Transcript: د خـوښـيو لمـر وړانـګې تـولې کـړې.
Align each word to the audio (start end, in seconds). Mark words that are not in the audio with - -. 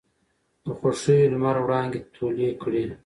د 0.63 0.65
خـوښـيو 0.77 1.29
لمـر 1.33 1.55
وړانـګې 1.63 2.01
تـولې 2.13 2.49
کـړې. 2.61 2.83